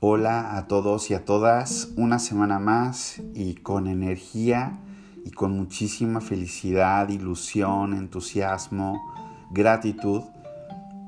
[0.00, 4.78] Hola a todos y a todas, una semana más y con energía
[5.24, 9.02] y con muchísima felicidad, ilusión, entusiasmo,
[9.50, 10.22] gratitud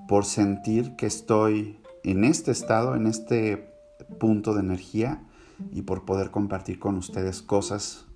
[0.08, 3.72] por sentir que estoy en este estado, en este
[4.18, 5.22] punto de energía
[5.70, 8.06] y por poder compartir con ustedes cosas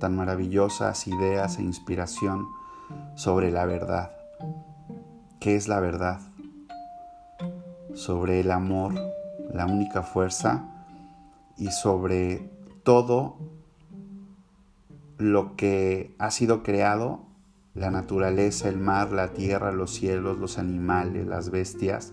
[0.00, 2.46] tan maravillosas, ideas e inspiración
[3.14, 4.10] sobre la verdad.
[5.40, 6.20] ¿Qué es la verdad?
[7.94, 8.92] Sobre el amor
[9.52, 10.64] la única fuerza
[11.56, 12.50] y sobre
[12.82, 13.36] todo
[15.18, 17.26] lo que ha sido creado,
[17.74, 22.12] la naturaleza, el mar, la tierra, los cielos, los animales, las bestias,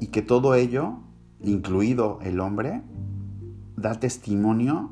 [0.00, 0.94] y que todo ello,
[1.40, 2.82] incluido el hombre,
[3.76, 4.90] da testimonio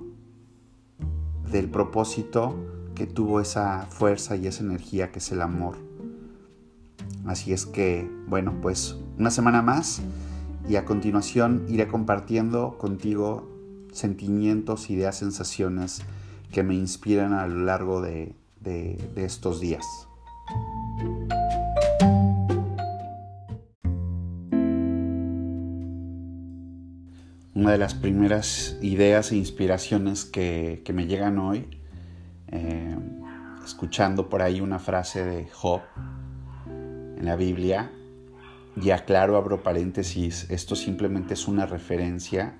[1.51, 2.55] del propósito
[2.95, 5.77] que tuvo esa fuerza y esa energía que es el amor.
[7.27, 10.01] Así es que, bueno, pues una semana más
[10.69, 13.49] y a continuación iré compartiendo contigo
[13.93, 16.03] sentimientos, ideas, sensaciones
[16.53, 18.35] que me inspiran a lo largo de,
[19.17, 19.85] estos días.
[27.55, 31.67] Una de las primeras ideas e inspiraciones que, me llegan hoy,
[32.49, 32.97] eh,
[33.65, 35.83] escuchando por ahí una frase de Job
[36.67, 37.91] en la Biblia,
[38.77, 42.59] y aclaro, abro paréntesis, esto simplemente es una referencia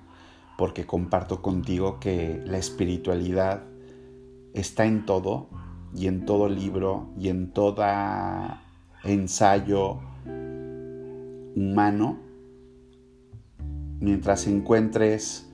[0.57, 3.63] porque comparto contigo que la espiritualidad
[4.53, 5.49] está en todo
[5.95, 7.83] y en todo libro y en todo
[9.03, 9.99] ensayo
[11.55, 12.19] humano.
[13.99, 15.51] Mientras encuentres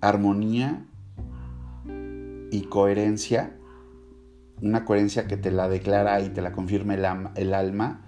[0.00, 0.86] armonía
[2.50, 3.56] y coherencia,
[4.62, 6.94] una coherencia que te la declara y te la confirma
[7.34, 8.05] el, alma,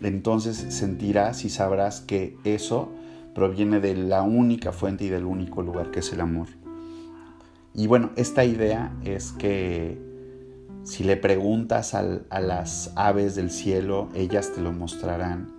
[0.00, 2.92] entonces sentirás y sabrás que eso
[3.34, 6.48] proviene de la única fuente y del único lugar que es el amor.
[7.74, 9.98] Y bueno, esta idea es que
[10.84, 15.52] si le preguntas a las aves del cielo, ellas te lo mostrarán.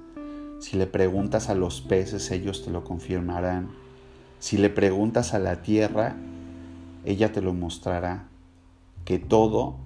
[0.60, 3.70] Si le preguntas a los peces, ellos te lo confirmarán.
[4.40, 6.16] Si le preguntas a la tierra,
[7.04, 8.28] ella te lo mostrará.
[9.04, 9.78] Que todo,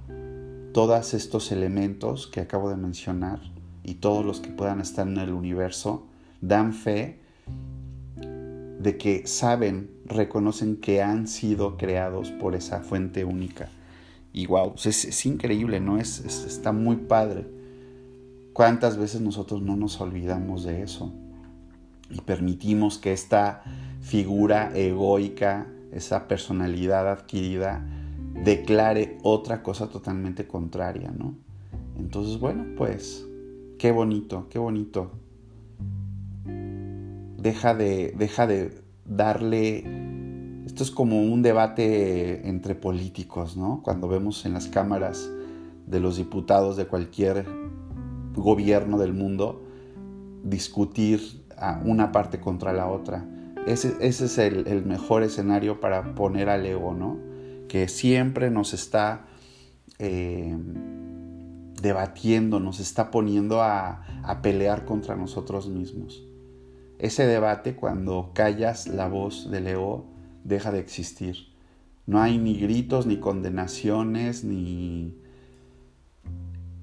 [0.74, 3.40] todos estos elementos que acabo de mencionar,
[3.84, 6.08] y todos los que puedan estar en el universo
[6.42, 7.20] dan fe
[8.80, 13.70] de que saben, reconocen que han sido creados por esa fuente única.
[14.32, 15.98] Y wow, es, increíble, ¿no?
[15.98, 17.46] Es, está muy padre.
[18.54, 21.14] ¿Cuántas veces nosotros no nos olvidamos de eso?
[22.10, 23.64] Y permitimos que esta
[24.02, 27.86] figura egoica, esa personalidad adquirida,
[28.44, 31.36] declare otra cosa totalmente contraria, ¿no?
[31.98, 33.26] Entonces, bueno, pues
[33.80, 35.10] Qué bonito, qué bonito.
[37.38, 39.86] Deja de, deja de darle...
[40.66, 43.82] Esto es como un debate entre políticos, ¿no?
[43.82, 45.32] Cuando vemos en las cámaras
[45.88, 47.46] de los diputados de cualquier
[48.34, 49.64] gobierno del mundo
[50.44, 53.26] discutir a una parte contra la otra.
[53.66, 57.18] Ese, es el, mejor escenario para poner al ego, ¿no?
[57.70, 59.26] Que siempre nos está
[60.00, 60.58] eh,
[61.82, 64.06] debatiendo, nos está poniendo a,
[64.42, 66.24] pelear contra nosotros mismos.
[67.00, 70.06] Ese debate, cuando callas la voz del ego,
[70.44, 71.50] deja de existir.
[72.06, 75.16] No hay ni gritos, ni condenaciones, ni,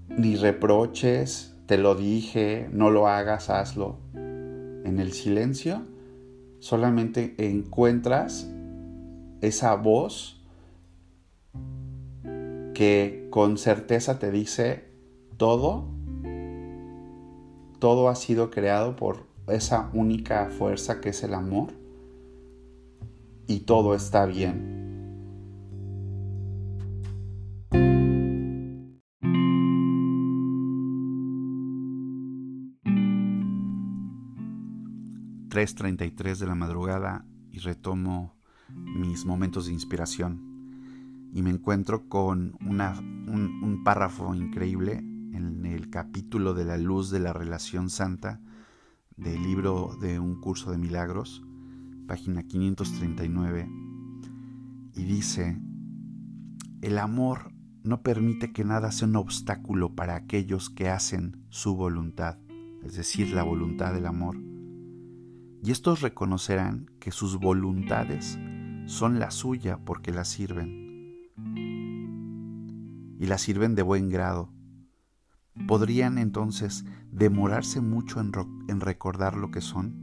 [0.09, 1.55] ni reproches.
[1.67, 3.99] Te lo dije, no lo hagas, hazlo.
[4.15, 5.83] En el silencio
[6.61, 8.49] solamente encuentras
[9.41, 10.37] esa voz
[12.75, 14.86] que con certeza te dice
[15.37, 15.85] todo,
[17.79, 21.73] todo ha sido creado por esa única fuerza que es el amor
[23.47, 24.75] y todo está bien.
[35.49, 38.37] ...3.33 de la madrugada y retomo
[38.69, 45.03] mis momentos de inspiración y me encuentro con una, un, un párrafo increíble
[45.37, 48.41] en el capítulo de la luz de la relación santa
[49.17, 51.45] del libro de un curso de milagros,
[52.07, 53.69] página 539,
[54.95, 55.61] y dice,
[56.81, 57.53] el amor
[57.83, 62.39] no permite que nada sea un obstáculo para aquellos que hacen su voluntad,
[62.83, 64.37] es decir, la voluntad del amor.
[65.63, 68.39] Y estos reconocerán que sus voluntades
[68.87, 70.87] son la suya porque la sirven.
[73.19, 74.56] Y la sirven de buen grado,
[75.67, 79.95] podrían entonces demorarse mucho en, recordar lo que son.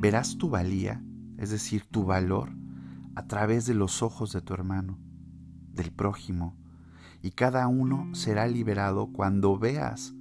[0.00, 1.02] verás tu valía,
[1.36, 2.50] es decir, tu valor,
[3.14, 4.98] a través de los ojos de tu hermano,
[5.72, 6.56] del prójimo,
[7.22, 10.14] y cada uno será liberado cuando veas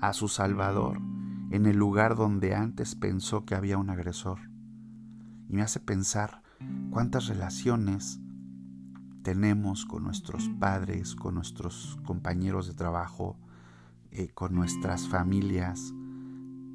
[0.00, 1.00] a su Salvador
[1.50, 4.38] en el lugar donde antes pensó que había un agresor.
[5.48, 6.42] Y me hace pensar
[6.90, 8.20] cuántas relaciones
[9.22, 13.38] tenemos con nuestros padres, con nuestros compañeros de trabajo,
[14.10, 15.92] eh, con nuestras familias.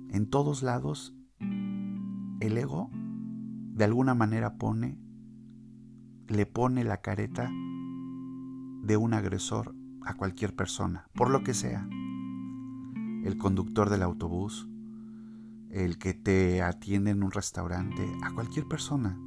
[0.09, 2.89] En todos lados, el ego
[3.73, 4.99] de alguna manera pone,
[6.27, 7.49] le pone la careta
[8.83, 9.75] de un agresor
[10.05, 11.87] a cualquier persona, por lo que sea.
[13.23, 14.67] El conductor del autobús,
[15.69, 19.17] el que te atiende en un restaurante, a cualquier persona.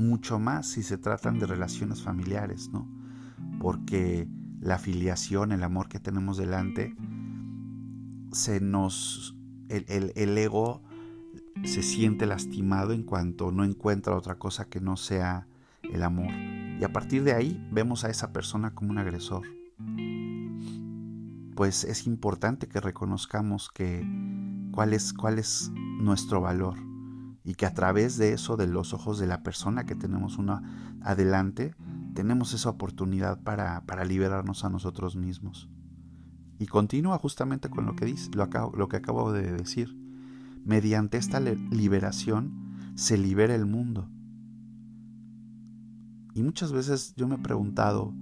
[0.00, 2.88] Mucho más si se tratan de relaciones familiares, ¿no?
[3.60, 4.26] Porque
[4.58, 6.96] la afiliación, el amor que tenemos delante,
[8.32, 9.36] se nos.
[9.68, 10.82] El, el ego
[11.64, 15.46] se siente lastimado en cuanto no encuentra otra cosa que no sea
[15.82, 16.32] el amor.
[16.80, 19.42] Y a partir de ahí vemos a esa persona como un agresor.
[21.54, 24.02] Pues es importante que reconozcamos que
[24.72, 25.70] cuál es, cuál es
[26.00, 26.89] nuestro valor
[27.44, 30.98] y que a través de eso, de los ojos de la persona que tenemos una
[31.02, 31.74] adelante,
[32.14, 35.68] tenemos esa oportunidad para, para liberarnos a nosotros mismos.
[36.58, 39.96] Y continúa justamente con lo que dice, lo, lo que acabo de decir.
[40.64, 42.52] Mediante esta liberación
[42.94, 44.08] se libera el mundo
[46.34, 48.12] y muchas veces yo me he preguntado,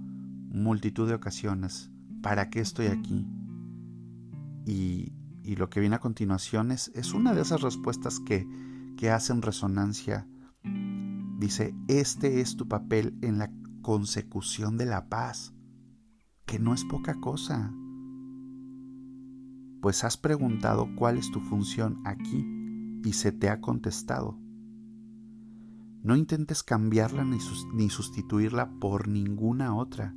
[0.51, 1.91] multitud de ocasiones,
[2.21, 3.27] ¿para qué estoy aquí?
[4.65, 5.13] Y,
[5.55, 8.47] lo que viene a continuación es, es una de esas respuestas que,
[8.99, 10.27] que hacen resonancia.
[11.37, 13.49] Dice, este es tu papel en la
[13.81, 15.53] consecución de la paz,
[16.45, 17.73] que no es poca cosa.
[19.81, 22.45] Pues has preguntado cuál es tu función aquí
[23.05, 24.37] y se te ha contestado.
[26.03, 30.13] No intentes cambiarla ni, sustituirla por ninguna otra,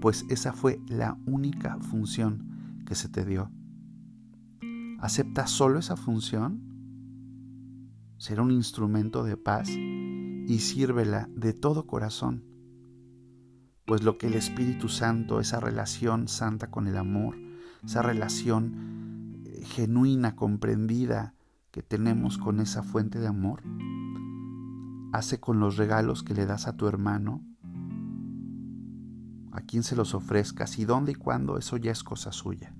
[0.00, 3.50] pues esa fue la única función que se te dio.
[5.00, 6.75] Acepta solo esa función,
[8.18, 12.44] será un instrumento de paz y sírvela de todo corazón,
[13.84, 17.36] pues lo que el Espíritu Santo, esa relación santa con el amor,
[17.84, 21.34] esa relación eh, genuina, comprendida
[21.70, 23.62] que tenemos con esa fuente de amor,
[25.12, 27.44] hace con los regalos que le das a tu hermano,
[29.52, 32.74] a quién se los ofrezcas y dónde y cuándo, eso ya es cosa suya.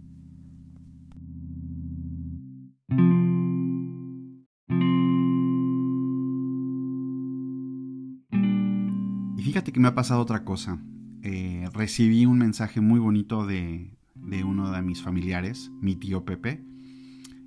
[9.77, 10.79] Que me ha pasado otra cosa.
[11.21, 16.65] Eh, recibí un mensaje muy bonito de, de uno de mis familiares, mi tío Pepe,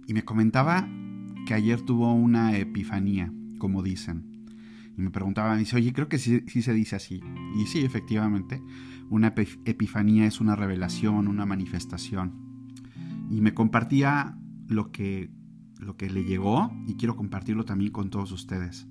[0.05, 0.87] y me comentaba
[1.47, 4.45] que ayer tuvo una epifanía, como dicen.
[4.95, 7.19] Y me preguntaba, me dice, oye, creo que sí, se dice así.
[7.57, 8.61] Y sí, efectivamente,
[9.09, 9.33] una
[9.65, 12.75] epifanía es una revelación, una manifestación.
[13.31, 14.37] Y me compartía
[14.67, 15.31] lo que,
[15.79, 18.85] lo que le llegó y quiero compartirlo también con todos ustedes.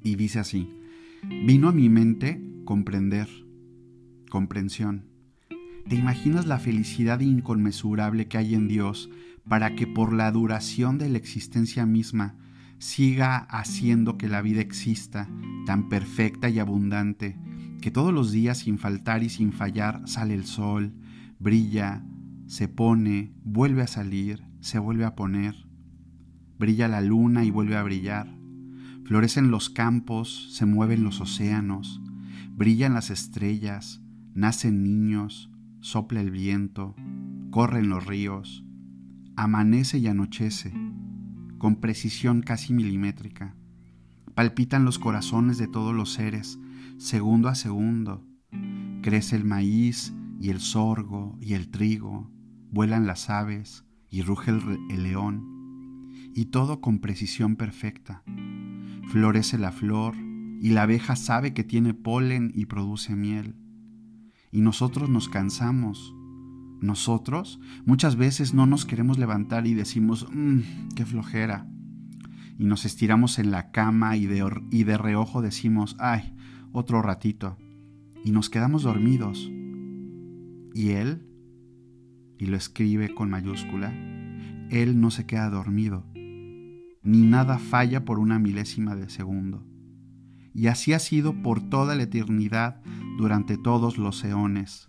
[0.00, 0.77] Y dice así,
[1.22, 3.28] vino a mi mente comprender,
[4.30, 5.06] comprensión.
[5.88, 9.10] ¿Te imaginas la felicidad inconmensurable que hay en Dios
[9.48, 12.36] para que por la duración de la existencia misma
[12.78, 15.28] siga haciendo que la vida exista
[15.66, 17.36] tan perfecta y abundante,
[17.80, 20.92] que todos los días sin faltar y sin fallar sale el sol,
[21.38, 22.04] brilla,
[22.46, 25.54] se pone, vuelve a salir, se vuelve a poner,
[26.58, 28.37] brilla la luna y vuelve a brillar,
[29.08, 32.02] florecen los campos, se mueven los océanos,
[32.54, 34.02] brillan las estrellas,
[34.34, 35.50] nacen niños,
[35.80, 36.94] sopla el viento,
[37.50, 38.66] corren los ríos,
[39.34, 40.74] amanece y anochece,
[41.56, 43.56] con precisión casi milimétrica.
[44.34, 46.58] Palpitan los corazones de todos los seres,
[46.98, 48.26] segundo a segundo.
[49.00, 52.30] Crece el maíz y el sorgo y el trigo,
[52.70, 58.22] vuelan las aves y ruge el, león, y todo con precisión perfecta.
[59.10, 60.14] Florece la flor
[60.60, 63.56] y la abeja sabe que tiene polen y produce miel.
[64.50, 66.14] Y nosotros nos cansamos
[66.80, 70.60] nosotros muchas veces no nos queremos levantar y decimos, mmm,
[70.94, 71.66] qué flojera.
[72.58, 76.34] Y nos estiramos en la cama y de, y de reojo decimos, ay,
[76.72, 77.56] otro ratito.
[78.24, 79.50] Y nos quedamos dormidos.
[80.74, 81.26] Y Él,
[82.38, 83.92] y lo escribe con mayúscula,
[84.70, 86.04] Él no se queda dormido,
[87.08, 89.66] ni nada falla por una milésima de segundo.
[90.54, 92.80] Y así ha sido por toda la eternidad
[93.16, 94.88] durante todos los eones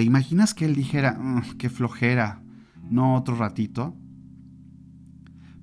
[0.00, 1.20] ¿Te imaginas que él dijera,
[1.58, 2.42] qué flojera,
[2.88, 3.94] no otro ratito?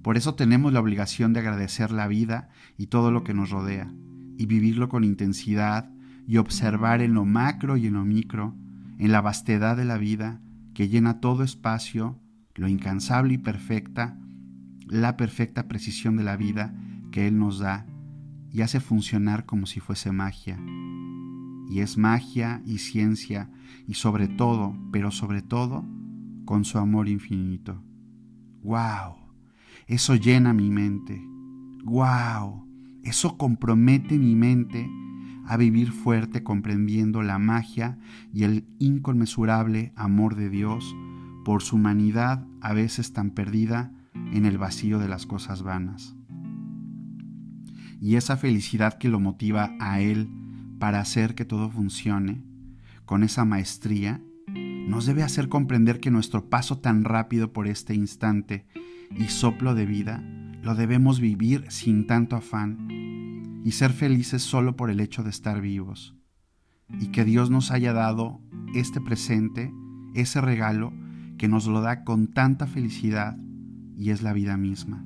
[0.03, 3.91] Por eso tenemos la obligación de agradecer la vida y todo lo que nos rodea,
[4.37, 5.89] y vivirlo con intensidad
[6.27, 8.55] y observar en lo macro y en lo micro,
[8.99, 10.39] en la vastedad de la vida
[10.75, 12.19] que llena todo espacio,
[12.53, 14.19] lo incansable y perfecta,
[14.87, 16.73] la perfecta precisión de la vida
[17.11, 17.85] que Él nos da
[18.51, 20.59] y hace funcionar como si fuese magia.
[21.69, 23.49] Y es magia y ciencia
[23.87, 25.85] y sobre todo, pero sobre todo,
[26.45, 27.83] con su amor infinito.
[28.63, 29.17] ¡Wow!
[29.85, 31.21] Eso llena mi mente.
[31.83, 32.65] ¡Wow!
[33.03, 34.89] Eso compromete mi mente
[35.45, 37.97] a vivir fuerte comprendiendo la magia
[38.33, 40.95] y el inconmensurable amor de Dios
[41.45, 43.93] por su humanidad a veces tan perdida
[44.33, 46.15] en el vacío de las cosas vanas.
[47.99, 50.29] Y esa felicidad que lo motiva a Él
[50.79, 52.43] para hacer que todo funcione,
[53.05, 54.21] con esa maestría,
[54.87, 58.65] nos debe hacer comprender que nuestro paso tan rápido por este instante
[59.15, 60.23] y soplo de vida
[60.61, 65.61] lo debemos vivir sin tanto afán y ser felices solo por el hecho de estar
[65.61, 66.15] vivos.
[66.99, 68.39] Y que Dios nos haya dado
[68.73, 69.73] este presente,
[70.13, 70.93] ese regalo
[71.37, 73.37] que nos lo da con tanta felicidad
[73.97, 75.03] y es la vida misma.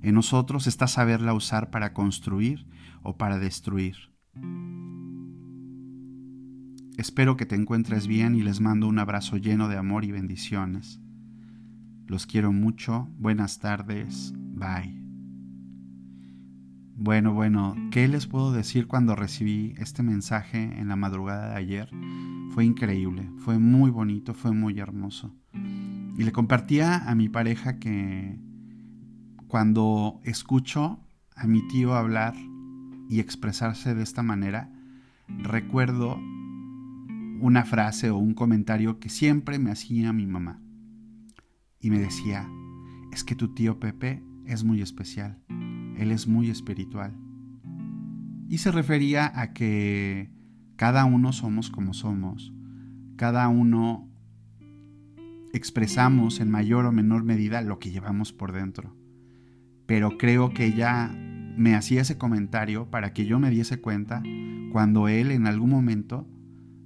[0.00, 2.66] En nosotros está saberla usar para construir
[3.02, 3.96] o para destruir.
[6.96, 11.00] Espero que te encuentres bien y les mando un abrazo lleno de amor y bendiciones.
[12.06, 13.08] Los quiero mucho.
[13.18, 14.32] Buenas tardes.
[14.36, 15.02] Bye.
[16.96, 21.90] Bueno, bueno, ¿qué les puedo decir cuando recibí este mensaje en la madrugada de ayer?
[22.50, 25.34] Fue increíble, fue muy bonito, fue muy hermoso.
[26.16, 28.38] Y le compartía a mi pareja que
[29.48, 31.00] cuando escucho
[31.34, 32.34] a mi tío hablar
[33.08, 34.70] y expresarse de esta manera,
[35.28, 36.18] recuerdo
[37.40, 40.60] una frase o un comentario que siempre me hacía mi mamá.
[41.80, 42.48] Y me decía,
[43.12, 45.38] es que tu tío Pepe es muy especial,
[45.96, 47.14] él es muy espiritual.
[48.48, 50.30] Y se refería a que
[50.76, 52.52] cada uno somos como somos,
[53.16, 54.08] cada uno
[55.54, 58.96] expresamos en mayor o menor medida lo que llevamos por dentro.
[59.86, 61.08] Pero creo que ella
[61.56, 64.22] me hacía ese comentario para que yo me diese cuenta
[64.72, 66.26] cuando él en algún momento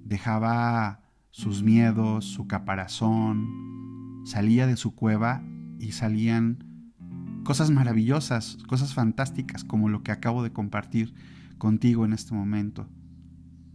[0.04, 5.42] dejaba sus miedos, su caparazón, salía de su cueva
[5.78, 6.64] y salían
[7.44, 11.14] cosas maravillosas, cosas fantásticas como lo que acabo de compartir
[11.56, 12.88] contigo en este momento.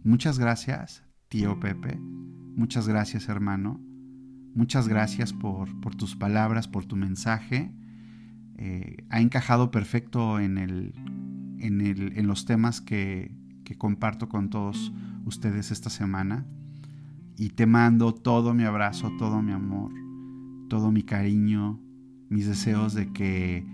[0.04, 1.98] Muchas gracias, tío Pepe.
[1.98, 3.80] Muchas gracias, hermano.
[4.54, 7.72] Muchas gracias por, tus palabras, por tu mensaje.
[8.56, 10.94] Eh, ha encajado perfecto en, el,
[11.58, 13.34] en, el, en los temas que,
[13.64, 14.92] que comparto con todos
[15.24, 16.46] ustedes esta semana.
[17.36, 19.90] Y te mando todo mi abrazo, todo mi amor,
[20.68, 21.80] todo mi cariño,
[22.28, 23.66] mis deseos de que...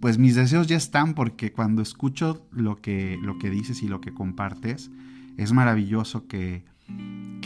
[0.00, 4.02] Pues mis deseos ya están porque cuando escucho lo que, lo que dices y lo
[4.02, 4.90] que compartes,
[5.38, 6.64] es maravilloso que,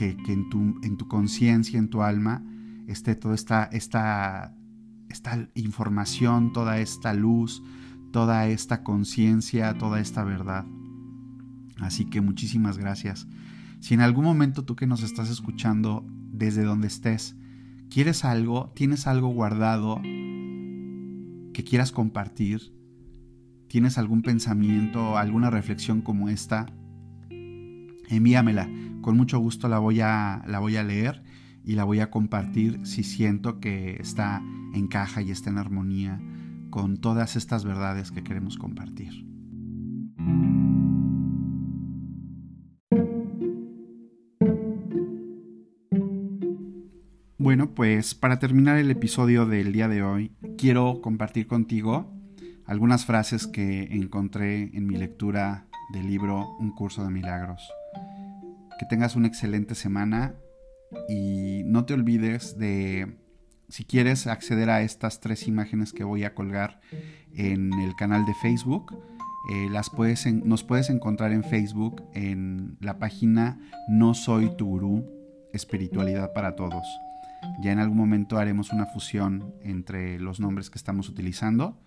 [0.00, 2.42] que, en tu, en tu conciencia, en tu alma,
[2.86, 4.56] esté toda esta, esta,
[5.10, 7.62] esta información, toda esta luz,
[8.10, 10.64] toda esta conciencia, toda esta verdad.
[11.80, 13.28] Así que muchísimas gracias.
[13.80, 17.36] Si en algún momento tú que nos estás escuchando desde donde estés,
[17.90, 20.00] quieres algo, tienes algo guardado
[21.52, 22.72] que quieras compartir,
[23.68, 26.66] tienes algún pensamiento, alguna reflexión como esta,
[28.10, 28.68] envíamela
[29.00, 31.22] con mucho gusto la voy a, la voy a leer
[31.64, 34.42] y la voy a compartir si siento que está
[34.74, 36.20] en caja y está en armonía
[36.70, 39.26] con todas estas verdades que queremos compartir.
[47.38, 52.12] Bueno, pues para terminar el episodio del día de hoy, quiero compartir contigo
[52.66, 57.68] algunas frases que encontré en mi lectura del libro Un curso de milagros
[58.80, 60.36] que tengas una excelente semana
[61.06, 63.18] y no te olvides de,
[63.68, 66.80] si quieres acceder a estas tres imágenes que voy a colgar
[67.34, 68.96] en el canal de Facebook,
[69.52, 75.06] eh, las puedes nos puedes encontrar en Facebook en la página No Soy Tu Gurú,
[75.52, 76.86] Espiritualidad para Todos.
[77.62, 81.78] Ya en algún momento haremos una fusión entre los nombres que estamos utilizando,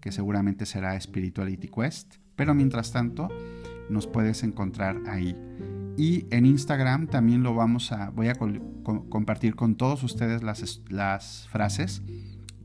[0.00, 3.30] que seguramente será Spirituality Quest, pero mientras tanto
[3.90, 5.34] nos puedes encontrar ahí.
[5.96, 11.48] Y en Instagram también lo vamos a, voy a compartir con todos ustedes las, las
[11.48, 12.02] frases.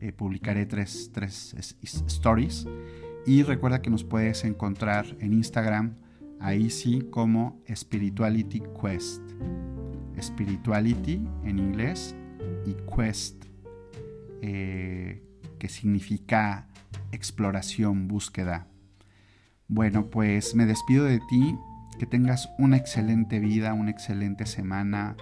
[0.01, 2.67] Eh, publicaré tres, tres stories.
[3.25, 5.95] Y recuerda que nos puedes encontrar en Instagram,
[6.39, 9.21] ahí sí como Spirituality Quest.
[10.19, 12.15] Spirituality en inglés
[12.65, 13.45] y Quest
[14.41, 15.23] eh,
[15.59, 16.67] que significa
[17.11, 18.67] exploración, búsqueda.
[19.67, 21.55] Bueno, pues me despido de ti,
[22.01, 25.17] que tengas una excelente vida, una excelente semana,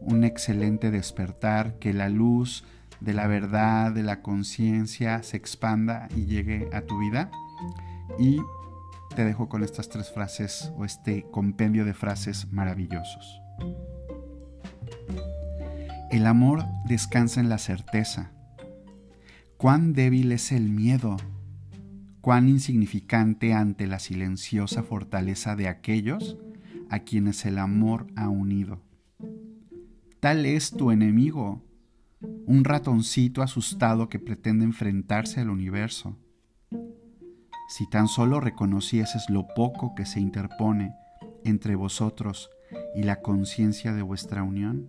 [0.00, 2.64] un excelente despertar, que la luz
[2.98, 7.30] de la verdad, de la conciencia se expanda y llegue a tu vida.
[8.18, 8.40] Y
[9.14, 13.40] te dejo con estas tres frases o este compendio de frases maravillosos.
[16.10, 18.32] El amor descansa en la certeza.
[19.56, 21.16] Cuán débil es el miedo,
[22.20, 26.36] cuán insignificante ante la silenciosa fortaleza de aquellos
[26.90, 28.80] a quienes el amor ha unido.
[30.20, 31.62] Tal es tu enemigo,
[32.46, 36.16] un ratoncito asustado que pretende enfrentarse al universo.
[37.68, 40.94] Si tan solo reconocieses lo poco que se interpone
[41.44, 42.50] entre vosotros
[42.94, 44.88] y la conciencia de vuestra unión.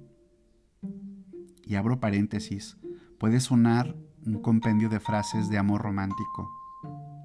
[1.63, 2.77] Y abro paréntesis,
[3.19, 3.95] puede sonar
[4.25, 6.49] un compendio de frases de amor romántico,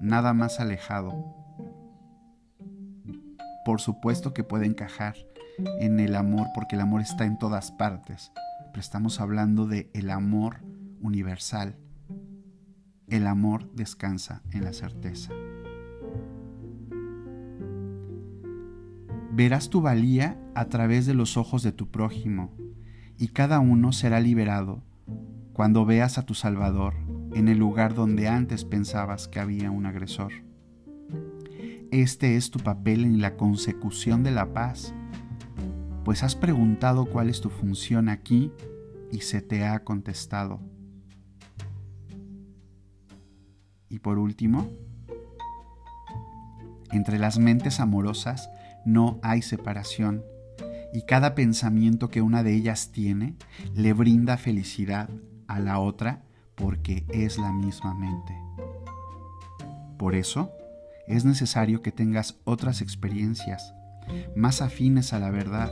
[0.01, 1.13] nada más alejado.
[3.65, 5.15] Por supuesto que puede encajar
[5.79, 8.31] en el amor porque el amor está en todas partes,
[8.71, 10.57] pero estamos hablando de el amor
[11.01, 11.75] universal.
[13.07, 15.31] El amor descansa en la certeza.
[19.31, 22.53] Verás tu valía a través de los ojos de tu prójimo,
[23.17, 24.81] y cada uno será liberado
[25.53, 27.04] cuando veas a tu Salvador
[27.35, 30.31] en el lugar donde antes pensabas que había un agresor.
[31.91, 34.93] Este es tu papel en la consecución de la paz,
[36.05, 38.53] pues has preguntado cuál es tu función aquí
[39.11, 40.61] y se te ha contestado.
[43.89, 44.69] Y por último,
[46.91, 48.49] entre las mentes amorosas
[48.85, 50.23] no hay separación
[50.93, 53.35] y cada pensamiento que una de ellas tiene
[53.73, 55.09] le brinda felicidad
[55.47, 56.24] a la otra
[56.55, 58.33] porque es la misma mente.
[59.97, 60.51] Por eso,
[61.07, 63.73] es necesario que tengas otras experiencias
[64.35, 65.71] más afines a la verdad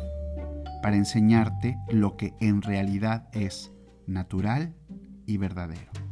[0.81, 3.71] para enseñarte lo que en realidad es
[4.05, 4.73] natural
[5.25, 6.02] y verdadero.